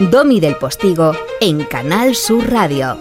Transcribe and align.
Domi 0.00 0.40
del 0.40 0.56
Postigo 0.56 1.12
en 1.42 1.62
Canal 1.64 2.14
Sur 2.14 2.50
Radio. 2.50 2.98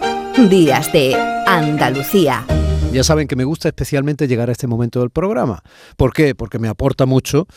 Días 0.50 0.92
de 0.92 1.16
Andalucía. 1.48 2.46
Ya 2.91 3.05
saben 3.05 3.25
que 3.25 3.38
me 3.38 3.46
gusta 3.46 3.70
especialmente 3.70 4.28
llegar 4.28 4.50
a 4.50 4.52
este 4.52 4.68
momento 4.68 5.00
del 5.00 5.09
programa. 5.09 5.64
¿Por 5.96 6.12
qué? 6.12 6.36
Porque 6.36 6.59
me 6.59 6.68
aporta 6.68 7.05
mucho 7.05 7.48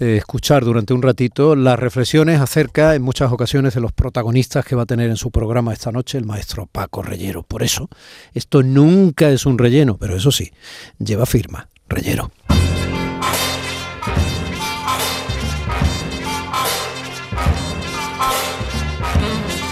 eh, 0.00 0.16
escuchar 0.16 0.64
durante 0.64 0.94
un 0.94 1.02
ratito 1.02 1.54
las 1.54 1.78
reflexiones 1.78 2.40
acerca, 2.40 2.96
en 2.96 3.02
muchas 3.02 3.30
ocasiones, 3.30 3.74
de 3.74 3.80
los 3.80 3.92
protagonistas 3.92 4.64
que 4.64 4.74
va 4.74 4.82
a 4.82 4.86
tener 4.86 5.08
en 5.10 5.16
su 5.16 5.30
programa 5.30 5.72
esta 5.72 5.92
noche 5.92 6.18
el 6.18 6.24
maestro 6.24 6.66
Paco 6.66 7.00
Reyero. 7.00 7.44
Por 7.44 7.62
eso, 7.62 7.88
esto 8.34 8.64
nunca 8.64 9.30
es 9.30 9.46
un 9.46 9.58
relleno, 9.58 9.96
pero 9.96 10.16
eso 10.16 10.32
sí, 10.32 10.50
lleva 10.98 11.24
firma, 11.24 11.68
Reyero. 11.88 12.32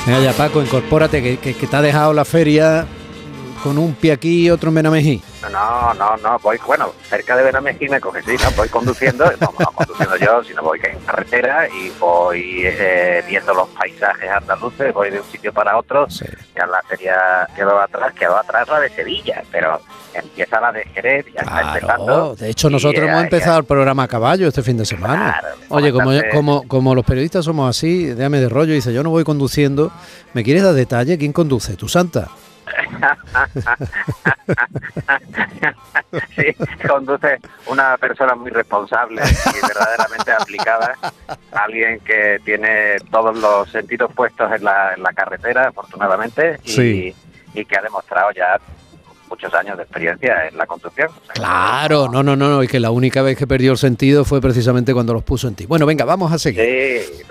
Venga 0.06 0.20
ya, 0.20 0.33
Paco, 0.33 0.62
incorpórate, 0.62 1.20
que, 1.20 1.38
que, 1.38 1.55
que 1.55 1.66
te 1.66 1.77
ha 1.77 1.83
dejado 1.83 2.12
la 2.12 2.24
feria 2.24 2.87
con 3.62 3.78
un 3.78 3.95
pie 3.95 4.12
aquí 4.12 4.46
y 4.46 4.51
otro 4.51 4.69
en 4.69 4.77
Benamejí. 4.77 5.23
No, 5.51 5.95
no, 5.95 6.16
no, 6.16 6.38
voy, 6.41 6.59
bueno, 6.66 6.92
cerca 7.09 7.37
de 7.37 7.45
Benamejí 7.45 7.88
me 7.88 8.01
coge, 8.01 8.23
sí, 8.23 8.34
no, 8.42 8.51
voy 8.52 8.69
conduciendo, 8.69 9.24
no, 9.41 9.52
no 9.59 9.66
conduciendo 9.66 10.16
yo, 10.16 10.42
sino 10.45 10.62
voy 10.62 10.80
en 10.82 10.98
carretera 11.01 11.69
y 11.69 11.91
voy 11.98 12.62
eh, 12.65 13.23
viendo 13.27 13.55
los 13.55 13.69
paisajes 13.69 14.30
andaluces, 14.30 14.92
voy 14.92 15.10
de 15.10 15.20
un 15.20 15.27
sitio 15.27 15.52
para 15.52 15.77
otro, 15.77 16.06
Sí. 16.09 16.24
ya 16.56 16.66
la 16.66 16.82
feria 16.82 17.48
quedó 17.55 17.79
atrás, 17.80 18.12
quedó 18.15 18.37
atrás 18.37 18.69
la 18.69 18.80
de 18.80 18.91
Sevilla, 18.91 19.42
pero 19.51 19.80
empieza 20.15 20.60
la 20.60 20.73
de 20.73 20.84
Jerez, 20.87 21.27
ya 21.34 21.43
está 21.43 21.60
empezando. 21.74 22.04
Claro, 22.07 22.34
de 22.37 22.51
hecho 22.51 22.70
nosotros 22.70 23.04
Y, 23.04 23.09
hemos 23.09 23.23
empezado 23.23 23.59
el 23.59 23.65
programa 23.65 24.04
a 24.04 24.09
caballo 24.09 24.48
este 24.48 24.62
fin 24.62 24.77
de 24.77 24.87
semana. 24.87 25.37
Claro, 25.41 25.57
Oye, 25.68 25.93
como, 25.93 26.10
como, 26.32 26.68
como 26.68 26.95
los 26.95 27.04
periodistas 27.04 27.45
somos 27.45 27.68
así, 27.68 28.07
déjame 28.07 28.41
de 28.41 28.48
rollo, 28.48 28.73
dice, 28.73 28.93
yo 28.93 29.02
no 29.02 29.10
voy 29.10 29.24
conduciendo, 29.24 29.93
¿me 30.32 30.43
quieres 30.43 30.62
dar 30.62 30.74
detalle? 30.74 31.18
¿Quién 31.18 31.32
conduce? 31.32 31.77
¿Tu 31.77 31.88
santa? 31.88 32.29
Sí, 36.36 36.54
conduce 36.86 37.38
una 37.66 37.96
persona 37.96 38.34
muy 38.34 38.50
responsable 38.50 39.22
y 39.22 39.66
verdaderamente 39.66 40.32
aplicada, 40.32 40.94
alguien 41.52 42.00
que 42.00 42.40
tiene 42.44 42.96
todos 43.10 43.37
los 43.37 43.70
sentidos 43.70 44.12
puestos 44.14 44.50
en 44.52 44.64
la, 44.64 44.94
en 44.94 45.02
la 45.02 45.12
carretera, 45.12 45.68
afortunadamente, 45.68 46.60
y, 46.64 46.70
Sí. 46.70 47.16
y 47.54 47.64
que 47.64 47.76
ha 47.78 47.82
demostrado 47.82 48.30
ya 48.32 48.59
muchos 49.29 49.52
años 49.55 49.77
de 49.77 49.82
experiencia 49.85 50.49
en 50.49 50.57
la 50.57 50.66
conducción. 50.66 51.09
O 51.09 51.24
sea, 51.24 51.35
que 51.35 51.41
Claro, 51.41 52.09
no, 52.09 52.23
no, 52.23 52.37
no, 52.37 52.49
no, 52.49 52.63
y 52.63 52.69
que 52.69 52.80
la 52.80 52.91
única 52.91 53.23
vez 53.23 53.37
que 53.37 53.46
perdió 53.46 53.73
el 53.73 53.79
sentido 53.79 54.24
fue 54.24 54.41
precisamente 54.41 54.93
cuando 54.95 55.13
los 55.15 55.23
puso 55.24 55.49
en 55.49 55.55
ti. 55.55 55.66
Bueno, 55.66 55.87
venga, 55.87 56.05
vamos 56.05 56.33
a 56.33 56.38
seguir. 56.38 56.63
Sí, 57.09 57.23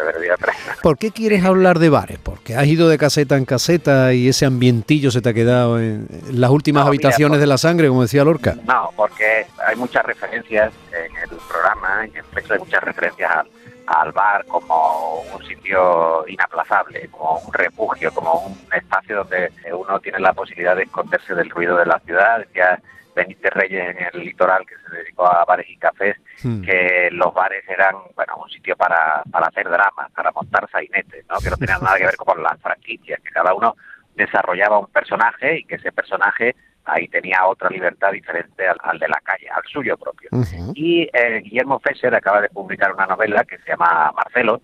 ¿Por 0.81 0.97
qué 0.97 1.11
quieres 1.11 1.43
hablar 1.43 1.79
de 1.79 1.89
bares? 1.89 2.19
Porque 2.21 2.55
has 2.55 2.67
ido 2.67 2.89
de 2.89 2.97
caseta 2.97 3.37
en 3.37 3.45
caseta 3.45 4.13
y 4.13 4.27
ese 4.27 4.45
ambientillo 4.45 5.09
se 5.11 5.21
te 5.21 5.29
ha 5.29 5.33
quedado 5.33 5.79
en 5.79 6.07
las 6.31 6.49
últimas 6.51 6.85
No, 6.85 6.91
mira, 6.91 7.07
habitaciones 7.07 7.35
por- 7.37 7.39
de 7.41 7.47
la 7.47 7.57
sangre, 7.57 7.87
como 7.87 8.01
decía 8.03 8.23
Lorca. 8.23 8.55
No, 8.65 8.89
porque 8.95 9.45
hay 9.67 9.75
muchas 9.75 10.05
referencias 10.05 10.71
en 10.91 11.15
el 11.17 11.37
programa, 11.49 12.05
en 12.05 12.15
el 12.15 12.23
texto 12.33 12.53
hay 12.53 12.59
muchas 12.59 12.83
referencias 12.83 13.31
al, 13.31 13.47
al 13.87 14.11
bar 14.11 14.45
como 14.45 15.21
un 15.33 15.45
sitio 15.45 16.25
inaplazable, 16.27 17.07
como 17.09 17.39
un 17.39 17.53
refugio, 17.53 18.11
como 18.13 18.33
un 18.47 18.57
espacio 18.73 19.17
donde 19.17 19.51
uno 19.71 19.99
tiene 19.99 20.19
la 20.19 20.33
posibilidad 20.33 20.75
de 20.75 20.83
esconderse 20.83 21.35
del 21.35 21.49
ruido 21.49 21.77
de 21.77 21.85
la 21.85 21.99
ciudad. 21.99 22.39
Decía 22.39 22.79
Benítez 23.15 23.53
Reyes 23.53 23.95
en 23.95 24.07
el 24.13 24.25
litoral, 24.25 24.65
que 24.65 24.75
se 24.77 24.95
dedicó 24.97 25.25
a 25.25 25.45
bares 25.45 25.69
y 25.69 25.77
cafés, 25.77 26.17
Hmm. 26.43 26.61
que 26.61 27.09
los 27.11 27.33
bares 27.33 27.63
eran 27.67 27.95
bueno 28.13 28.35
un 28.43 28.49
sitio 28.49 28.75
para, 28.75 29.23
para 29.31 29.47
hacer 29.47 29.69
dramas, 29.69 30.11
para 30.11 30.31
montar 30.31 30.69
sainetes, 30.69 31.25
¿no? 31.29 31.37
que 31.39 31.49
no 31.49 31.57
tenían 31.57 31.81
nada 31.81 31.97
que 31.97 32.05
ver 32.05 32.17
con 32.17 32.43
las 32.43 32.59
franquicias, 32.61 33.21
que 33.21 33.29
cada 33.29 33.53
uno 33.53 33.75
desarrollaba 34.15 34.79
un 34.79 34.87
personaje 34.87 35.59
y 35.59 35.63
que 35.63 35.75
ese 35.75 35.91
personaje 35.91 36.55
ahí 36.85 37.07
tenía 37.07 37.45
otra 37.45 37.69
libertad 37.69 38.11
diferente 38.11 38.67
al, 38.67 38.77
al 38.83 38.99
de 38.99 39.07
la 39.07 39.19
calle, 39.23 39.49
al 39.49 39.63
suyo 39.63 39.97
propio. 39.97 40.29
Y 40.73 41.09
eh, 41.13 41.41
Guillermo 41.43 41.79
Fesser 41.79 42.13
acaba 42.13 42.41
de 42.41 42.49
publicar 42.49 42.93
una 42.93 43.07
novela 43.07 43.43
que 43.43 43.57
se 43.59 43.71
llama 43.71 44.11
Marcelo 44.15 44.61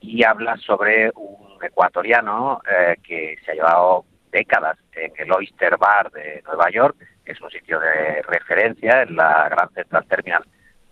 y 0.00 0.24
habla 0.24 0.56
sobre 0.56 1.10
un 1.14 1.58
ecuatoriano 1.62 2.60
eh, 2.70 2.96
que 3.02 3.36
se 3.44 3.52
ha 3.52 3.54
llevado 3.54 4.04
décadas 4.32 4.78
en 4.92 5.12
el 5.18 5.32
Oyster 5.32 5.76
Bar 5.76 6.10
de 6.12 6.42
Nueva 6.46 6.70
York, 6.70 6.96
que 7.24 7.32
es 7.32 7.40
un 7.40 7.50
sitio 7.50 7.78
de 7.80 8.22
referencia 8.22 9.02
en 9.02 9.16
la 9.16 9.48
Gran 9.48 9.70
Central 9.70 10.06
Terminal 10.06 10.44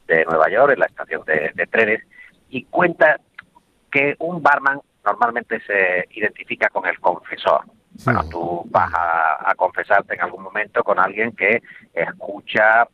de 0.06 0.24
Nueva 0.24 0.50
York, 0.50 0.72
en 0.72 0.80
la 0.80 0.86
estación 0.86 1.24
de, 1.24 1.52
de 1.54 1.66
trenes, 1.66 2.02
y 2.50 2.64
cuenta 2.64 3.20
que 3.90 4.16
un 4.18 4.42
barman 4.42 4.80
normalmente 5.04 5.60
se 5.60 6.06
identifica 6.10 6.68
con 6.68 6.86
el 6.86 6.98
confesor. 7.00 7.62
Bueno, 8.04 8.22
tú 8.31 8.62
vas 8.66 8.92
a, 8.94 9.50
a 9.50 9.54
confesarte 9.54 10.14
en 10.14 10.20
algún 10.22 10.42
momento 10.42 10.82
con 10.84 10.98
alguien 10.98 11.32
que 11.32 11.62
escucha 11.92 12.86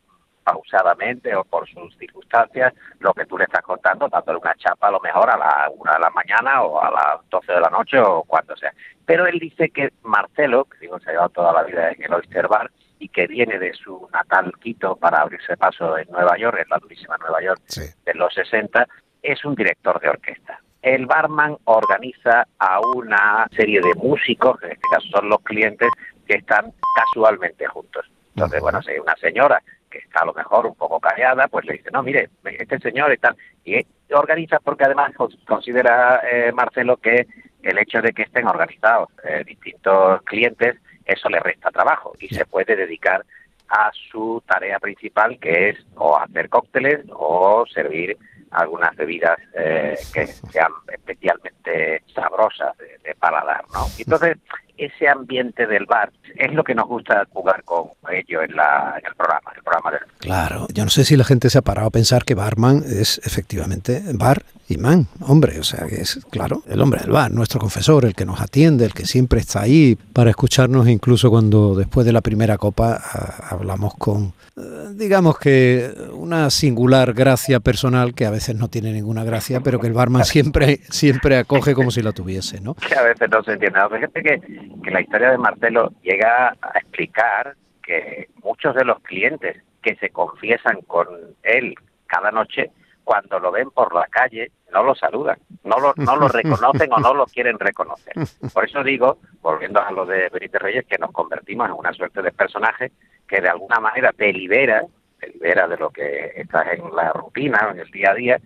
pausadamente 0.45 1.35
o 1.35 1.45
por 1.45 1.67
sus 1.69 1.97
circunstancias 1.97 2.73
lo 3.01 3.13
que 3.15 3.25
tú 3.27 3.39
le 3.39 3.45
estás 3.45 3.63
contando, 3.63 4.09
dándole 4.09 4.39
una 4.39 4.55
chapa 4.57 4.89
a 4.89 4.91
lo 4.91 5.01
mejor 5.01 5.31
a 5.31 5.37
la 5.39 5.71
una 5.75 5.93
de 5.95 6.01
la 6.01 6.11
mañana 6.11 6.63
o 6.63 6.83
a 6.83 6.91
las 6.91 7.29
12 7.31 7.53
de 7.53 7.61
la 7.61 7.71
noche 7.71 7.99
o 7.99 8.23
cuando 8.25 8.55
sea. 8.57 8.73
Pero 9.07 9.27
él 9.27 9.39
dice 9.39 9.71
que 9.71 9.93
Marcelo, 10.03 10.65
que 10.67 10.79
digo, 10.81 10.99
se 11.01 11.09
ha 11.11 11.13
llevado 11.13 11.31
toda 11.31 11.53
la 11.53 11.63
vida 11.63 11.91
en 11.91 12.03
el 12.03 12.13
Oyster 12.13 12.47
Bar 12.49 12.71
y 12.99 13.09
que 13.09 13.27
viene 13.27 13.59
de 13.59 13.73
su 13.75 14.09
natal 14.13 14.53
Quito 14.61 14.97
para 14.97 15.23
abrirse 15.23 15.57
paso 15.57 15.97
en 15.99 16.09
Nueva 16.11 16.37
York, 16.39 16.59
en 16.63 16.69
la 16.69 16.79
durísima 16.79 17.17
Nueva 17.19 17.43
York 17.43 17.61
Sí. 17.67 17.83
de 18.05 18.15
los 18.15 18.33
60, 18.35 18.87
es 19.23 19.45
un 19.45 19.55
director 19.55 20.01
de 20.01 20.11
orquesta. 20.11 20.61
El 20.85 21.07
barman 21.07 21.57
organiza 21.65 22.47
a 22.59 22.79
una 22.95 23.47
serie 23.57 23.81
de 23.81 23.95
músicos, 23.95 24.61
que 24.61 24.67
en 24.67 24.73
este 24.73 24.89
caso 24.91 25.09
son 25.09 25.29
los 25.31 25.41
clientes, 25.41 25.89
que 26.27 26.35
están 26.35 26.73
casualmente 26.95 27.67
juntos. 27.67 28.05
Entonces, 28.35 28.61
bueno, 28.61 28.83
si 28.83 28.91
hay 28.91 28.99
una 28.99 29.17
señora 29.17 29.63
que 29.91 29.99
está 29.99 30.21
a 30.21 30.27
lo 30.27 30.35
mejor 30.35 30.67
un 30.67 30.75
poco 30.75 31.01
callada, 31.01 31.49
pues 31.49 31.65
le 31.65 31.75
dice, 31.75 31.91
no, 31.91 32.03
mire, 32.03 32.29
este 32.45 32.79
señor 32.81 33.17
tal. 33.19 33.35
Y 33.65 33.81
organiza 34.13 34.59
porque 34.61 34.85
además 34.85 35.13
cons- 35.15 35.43
considera 35.47 36.21
eh, 36.31 36.53
Marcelo 36.53 36.99
que 36.99 37.27
el 37.63 37.79
hecho 37.79 38.03
de 38.03 38.13
que 38.13 38.23
estén 38.25 38.47
organizados 38.47 39.09
eh, 39.25 39.43
distintos 39.47 40.21
clientes, 40.25 40.77
eso 41.07 41.29
le 41.31 41.41
resta 41.41 41.71
trabajo 41.71 42.13
y 42.19 42.29
se 42.29 42.45
puede 42.45 42.77
dedicar 42.77 43.25
a 43.69 43.91
su 44.11 44.43
tarea 44.47 44.79
principal, 44.81 45.39
que 45.39 45.71
es 45.71 45.87
o 45.97 46.19
hacer 46.19 46.51
cócteles 46.51 47.01
o 47.11 47.65
servir 47.73 48.19
algunas 48.55 48.95
bebidas 48.97 49.39
eh, 49.55 49.99
que 50.13 50.27
sean 50.27 50.73
especialmente 50.93 52.03
sabrosas 52.15 52.77
de, 52.79 52.99
de 53.03 53.15
paladar, 53.15 53.65
¿no? 53.73 53.87
Entonces, 53.99 54.39
ese 54.77 55.09
ambiente 55.09 55.67
del 55.67 55.87
bar 55.87 56.11
es 56.37 56.53
lo 56.53 56.65
que 56.65 56.75
nos 56.75 56.89
gusta 56.89 57.27
jugar 57.33 57.63
con 57.65 57.85
ello 58.13 58.43
en, 58.43 58.57
la, 58.57 58.95
en 58.99 59.07
el 59.07 59.15
programa, 59.15 59.53
el 59.57 59.63
programa 59.63 59.91
del 59.93 60.01
Claro, 60.19 60.67
yo 60.73 60.85
no 60.85 60.91
sé 60.91 61.05
si 61.05 61.17
la 61.17 61.25
gente 61.25 61.49
se 61.51 61.59
ha 61.59 61.63
parado 61.63 61.89
a 61.89 61.91
pensar 61.91 62.25
que 62.25 62.35
barman 62.35 62.83
es 62.87 63.21
efectivamente 63.25 64.03
bar 64.15 64.43
y 64.69 64.79
man, 64.79 65.07
hombre, 65.21 65.61
o 65.61 65.63
sea, 65.63 65.87
que 65.87 65.97
es, 65.97 66.25
claro, 66.31 66.63
el 66.67 66.81
hombre 66.81 67.01
del 67.03 67.11
bar, 67.11 67.31
nuestro 67.31 67.61
confesor, 67.61 68.07
el 68.07 68.15
que 68.15 68.25
nos 68.25 68.41
atiende, 68.41 68.87
el 68.87 68.95
que 68.95 69.05
siempre 69.05 69.41
está 69.41 69.61
ahí 69.61 69.97
para 70.15 70.31
escucharnos, 70.31 70.89
incluso 70.89 71.29
cuando 71.31 71.75
después 71.75 72.07
de 72.07 72.13
la 72.13 72.23
primera 72.23 72.57
copa 72.57 72.95
a- 72.95 73.49
hablamos 73.51 73.95
con, 73.99 74.33
eh, 74.57 74.61
digamos 74.95 75.39
que 75.39 75.93
una 76.15 76.49
singular 76.49 77.13
gracia 77.13 77.61
personal, 77.61 78.15
que 78.15 78.25
a 78.25 78.31
veces 78.31 78.57
no 78.57 78.69
tiene 78.69 78.91
ninguna 78.95 79.23
gracia, 79.23 79.61
pero 79.61 79.79
que 79.81 79.87
el 79.87 79.93
barman 79.93 80.25
siempre, 80.25 80.81
siempre 80.89 81.37
acoge 81.37 81.75
como 81.75 81.91
si 81.91 82.01
la 82.01 82.13
tuviese, 82.13 82.63
¿no? 82.63 82.73
que 82.89 82.95
a 82.95 83.03
veces 83.03 83.29
no 83.31 83.43
se 83.45 83.53
entiende. 83.53 83.79
No, 83.79 83.91
Fíjate 83.91 84.23
que, 84.23 84.41
que 84.83 84.91
la 84.91 85.01
historia 85.01 85.31
de 85.31 85.39
Marcelo 85.39 85.93
llega 86.03 86.55
a 86.61 86.79
explicar 86.79 87.57
que 87.83 88.29
muchos 88.43 88.75
de 88.75 88.85
los 88.85 89.01
clientes 89.01 89.63
que 89.83 89.97
se 89.97 90.11
confiesan 90.11 90.81
con 90.83 91.07
él 91.43 91.75
cada 92.07 92.31
noche, 92.31 92.71
cuando 93.03 93.39
lo 93.39 93.53
ven 93.53 93.71
por 93.71 93.95
la 93.95 94.07
calle, 94.07 94.51
no 94.73 94.83
lo 94.83 94.95
saludan, 94.95 95.39
no 95.63 95.79
lo, 95.79 95.93
no 95.97 96.17
lo 96.17 96.29
reconocen 96.29 96.93
o 96.93 96.99
no 96.99 97.15
lo 97.15 97.27
quieren 97.27 97.59
reconocer. 97.59 98.15
Por 98.53 98.65
eso 98.65 98.83
digo, 98.83 99.19
volviendo 99.41 99.81
a 99.81 99.91
lo 99.93 100.07
de 100.07 100.29
Benítez 100.31 100.61
Reyes, 100.61 100.87
que 100.87 100.99
nos 100.99 101.13
convertimos 101.13 101.69
en 101.69 101.75
una 101.75 101.93
suerte 101.93 102.23
de 102.23 102.33
personaje 102.33 102.93
que 103.29 103.41
de 103.41 103.49
alguna 103.49 103.79
manera 103.79 104.13
te 104.13 104.33
libera, 104.33 104.83
te 105.21 105.29
libera 105.29 105.69
de 105.69 105.77
lo 105.77 105.91
que 105.91 106.33
estás 106.37 106.67
en 106.73 106.95
la 106.95 107.13
rutina, 107.13 107.69
en 107.73 107.79
el 107.81 107.91
día 107.91 108.11
a 108.11 108.15
día, 108.15 108.41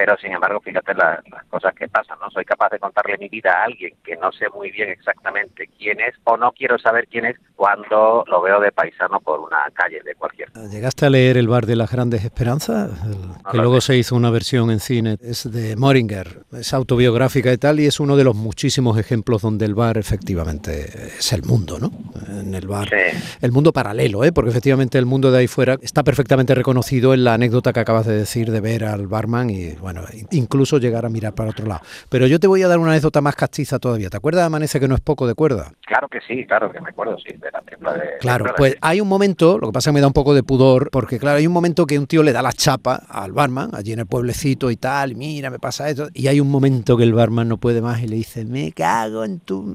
pero 0.00 0.16
sin 0.16 0.32
embargo, 0.32 0.60
fíjate 0.62 0.94
la- 0.94 1.22
las 1.30 1.44
cosas 1.50 1.74
que 1.74 1.86
pasan, 1.86 2.16
¿no? 2.22 2.30
Soy 2.30 2.46
capaz 2.46 2.70
de 2.70 2.78
contarle 2.78 3.18
mi 3.18 3.28
vida 3.28 3.50
a 3.52 3.64
alguien 3.64 3.92
que 4.02 4.16
no 4.16 4.32
sé 4.32 4.46
muy 4.54 4.70
bien 4.70 4.88
exactamente 4.88 5.68
quién 5.76 6.00
es 6.00 6.14
o 6.24 6.38
no 6.38 6.52
quiero 6.52 6.78
saber 6.78 7.06
quién 7.06 7.26
es 7.26 7.36
cuando 7.54 8.24
lo 8.26 8.40
veo 8.40 8.60
de 8.60 8.72
paisano 8.72 9.20
por 9.20 9.40
una 9.40 9.58
calle 9.74 10.00
de 10.02 10.14
cualquier. 10.14 10.48
¿Llegaste 10.70 11.04
a 11.04 11.10
leer 11.10 11.36
El 11.36 11.48
bar 11.48 11.66
de 11.66 11.76
las 11.76 11.90
grandes 11.92 12.24
esperanzas? 12.24 12.90
El- 13.04 13.12
que 13.50 13.56
lo 13.58 13.62
luego 13.64 13.72
leí. 13.74 13.80
se 13.82 13.96
hizo 13.98 14.16
una 14.16 14.30
versión 14.30 14.70
en 14.70 14.80
cine, 14.80 15.18
es 15.20 15.52
de 15.52 15.76
Moringer, 15.76 16.44
es 16.52 16.72
autobiográfica 16.72 17.52
y 17.52 17.58
tal, 17.58 17.78
y 17.80 17.84
es 17.86 18.00
uno 18.00 18.16
de 18.16 18.24
los 18.24 18.34
muchísimos 18.34 18.96
ejemplos 18.98 19.42
donde 19.42 19.66
el 19.66 19.74
bar 19.74 19.98
efectivamente 19.98 20.84
es 21.18 21.30
el 21.34 21.42
mundo, 21.42 21.78
¿no? 21.78 21.90
En 22.26 22.54
el 22.54 22.66
bar, 22.66 22.88
Sí. 22.88 23.18
el 23.42 23.52
mundo 23.52 23.70
paralelo, 23.74 24.24
¿eh? 24.24 24.32
porque 24.32 24.48
efectivamente 24.48 24.96
el 24.96 25.04
mundo 25.04 25.30
de 25.30 25.40
ahí 25.40 25.46
fuera 25.46 25.76
está 25.82 26.02
perfectamente 26.02 26.54
reconocido 26.54 27.12
en 27.12 27.24
la 27.24 27.34
anécdota 27.34 27.74
que 27.74 27.80
acabas 27.80 28.06
de 28.06 28.16
decir 28.16 28.50
de 28.50 28.60
ver 28.62 28.84
al 28.84 29.06
barman 29.08 29.50
y 29.50 29.72
bueno, 29.72 29.89
bueno, 29.92 30.06
incluso 30.30 30.78
llegar 30.78 31.04
a 31.04 31.08
mirar 31.08 31.34
para 31.34 31.50
otro 31.50 31.66
lado. 31.66 31.80
Pero 32.08 32.26
yo 32.26 32.38
te 32.38 32.46
voy 32.46 32.62
a 32.62 32.68
dar 32.68 32.78
una 32.78 32.92
anécdota 32.92 33.20
más 33.20 33.34
castiza 33.34 33.78
todavía. 33.78 34.08
¿Te 34.08 34.16
acuerdas 34.16 34.42
de 34.42 34.46
Amanece 34.46 34.78
que 34.78 34.88
no 34.88 34.94
es 34.94 35.00
poco 35.00 35.26
de 35.26 35.34
cuerda? 35.34 35.72
Claro 35.86 36.08
que 36.08 36.20
sí, 36.26 36.46
claro 36.46 36.70
que 36.70 36.80
me 36.80 36.90
acuerdo, 36.90 37.16
sí, 37.18 37.36
de 37.36 37.50
la 37.50 37.60
película 37.60 37.94
de... 37.94 38.18
Claro, 38.20 38.46
pues 38.56 38.76
hay 38.80 39.00
un 39.00 39.08
momento, 39.08 39.58
lo 39.58 39.68
que 39.68 39.72
pasa 39.72 39.90
es 39.90 39.92
que 39.92 39.94
me 39.94 40.00
da 40.00 40.06
un 40.06 40.12
poco 40.12 40.34
de 40.34 40.42
pudor, 40.42 40.90
porque 40.90 41.18
claro, 41.18 41.38
hay 41.38 41.46
un 41.46 41.52
momento 41.52 41.86
que 41.86 41.98
un 41.98 42.06
tío 42.06 42.22
le 42.22 42.32
da 42.32 42.42
la 42.42 42.52
chapa 42.52 43.02
al 43.08 43.32
barman, 43.32 43.70
allí 43.74 43.92
en 43.92 44.00
el 44.00 44.06
pueblecito 44.06 44.70
y 44.70 44.76
tal, 44.76 45.16
mira, 45.16 45.50
me 45.50 45.58
pasa 45.58 45.88
esto, 45.88 46.08
y 46.14 46.28
hay 46.28 46.40
un 46.40 46.50
momento 46.50 46.96
que 46.96 47.04
el 47.04 47.12
barman 47.12 47.48
no 47.48 47.56
puede 47.56 47.80
más 47.80 48.00
y 48.02 48.08
le 48.08 48.16
dice, 48.16 48.44
me 48.44 48.72
cago 48.72 49.24
en 49.24 49.40
tu... 49.40 49.74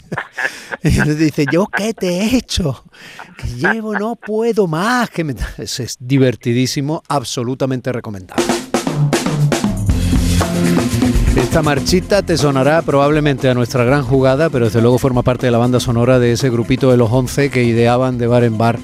y 0.82 0.90
le 0.90 1.14
dice, 1.14 1.46
¿yo 1.50 1.66
qué 1.66 1.92
te 1.94 2.08
he 2.08 2.36
hecho? 2.36 2.84
Que 3.36 3.48
llevo, 3.48 3.98
no 3.98 4.16
puedo 4.16 4.66
más. 4.66 5.10
Que 5.10 5.24
me... 5.24 5.34
es 5.58 5.96
divertidísimo, 5.98 7.02
absolutamente 7.08 7.92
recomendable. 7.92 8.59
Esta 11.36 11.62
marchita 11.62 12.22
te 12.22 12.36
sonará 12.36 12.82
probablemente 12.82 13.48
a 13.48 13.54
nuestra 13.54 13.84
gran 13.84 14.02
jugada, 14.02 14.50
pero 14.50 14.64
desde 14.64 14.82
luego 14.82 14.98
forma 14.98 15.22
parte 15.22 15.46
de 15.46 15.52
la 15.52 15.58
banda 15.58 15.78
sonora 15.78 16.18
de 16.18 16.32
ese 16.32 16.50
grupito 16.50 16.90
de 16.90 16.96
los 16.96 17.10
11 17.10 17.50
que 17.50 17.62
ideaban 17.62 18.18
de 18.18 18.26
bar 18.26 18.42
en 18.42 18.58
bar 18.58 18.78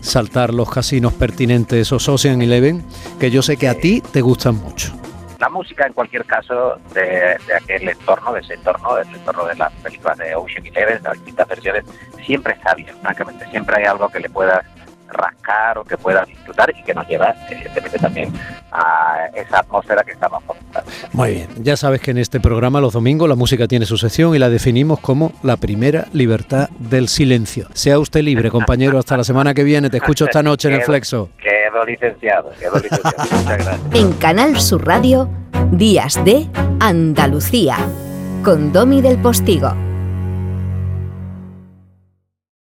saltar 0.00 0.54
los 0.54 0.70
casinos 0.70 1.12
pertinentes 1.12 1.90
o 1.92 1.96
Ocean 1.96 2.40
Eleven, 2.40 2.84
que 3.18 3.32
yo 3.32 3.42
sé 3.42 3.56
que 3.56 3.68
a 3.68 3.74
ti 3.74 4.00
te 4.00 4.20
gustan 4.20 4.54
mucho. 4.56 4.92
La 5.40 5.48
música, 5.48 5.86
en 5.86 5.92
cualquier 5.92 6.24
caso, 6.24 6.78
de, 6.94 7.36
aquel 7.54 7.88
entorno, 7.88 8.32
de 8.32 8.40
ese 8.40 8.54
entorno, 8.54 8.94
del 8.94 9.14
entorno 9.14 9.44
de 9.46 9.56
las 9.56 9.72
películas 9.74 10.18
de 10.18 10.34
Ocean 10.36 10.66
Eleven, 10.66 11.02
de 11.02 11.08
las 11.08 11.14
distintas 11.14 11.48
versiones, 11.48 11.84
siempre 12.24 12.54
está 12.54 12.74
bien, 12.74 12.94
francamente. 13.02 13.44
Siempre 13.50 13.76
hay 13.76 13.84
algo 13.84 14.08
que 14.08 14.20
le 14.20 14.30
pueda 14.30 14.64
rascar 15.08 15.78
o 15.78 15.84
que 15.84 15.96
pueda 15.96 16.24
disfrutar 16.24 16.70
y 16.70 16.82
que 16.82 16.94
nos 16.94 17.06
lleva, 17.08 17.34
evidentemente, 17.50 17.98
también 17.98 18.32
a 18.72 19.28
esa 19.34 19.60
atmósfera 19.60 20.02
que 20.04 20.12
estamos 20.12 20.42
comentando. 20.44 20.67
Muy 21.12 21.32
bien, 21.32 21.48
ya 21.62 21.76
sabes 21.76 22.00
que 22.00 22.10
en 22.10 22.18
este 22.18 22.40
programa 22.40 22.80
los 22.80 22.92
domingos 22.92 23.28
la 23.28 23.34
música 23.34 23.66
tiene 23.66 23.86
su 23.86 23.96
sección 23.96 24.34
y 24.34 24.38
la 24.38 24.48
definimos 24.48 25.00
como 25.00 25.32
la 25.42 25.56
primera 25.56 26.06
libertad 26.12 26.68
del 26.78 27.08
silencio. 27.08 27.68
Sea 27.72 27.98
usted 27.98 28.22
libre, 28.22 28.50
compañero, 28.50 28.98
hasta 28.98 29.16
la 29.16 29.24
semana 29.24 29.54
que 29.54 29.64
viene. 29.64 29.90
Te 29.90 29.98
escucho 29.98 30.24
esta 30.24 30.42
noche 30.42 30.68
en 30.68 30.74
el 30.74 30.82
Flexo. 30.82 31.30
Quedo 31.38 31.84
licenciado, 31.84 32.50
quedo 32.58 32.74
licenciado. 32.76 33.16
Muchas 33.18 33.58
gracias. 33.58 33.80
En 33.94 34.12
Canal 34.14 34.60
Sur 34.60 34.86
Radio, 34.86 35.28
Días 35.72 36.22
de 36.24 36.46
Andalucía, 36.80 37.76
con 38.42 38.72
Domi 38.72 39.00
del 39.00 39.18
Postigo. 39.18 39.87